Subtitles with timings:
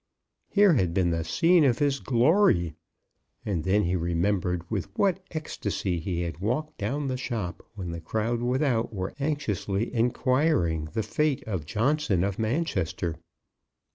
[0.49, 2.73] Here had been the scene of his glory!
[3.45, 8.01] And then he remembered with what ecstasy he had walked down the shop, when the
[8.01, 13.17] crowd without were anxiously inquiring the fate of Johnson of Manchester.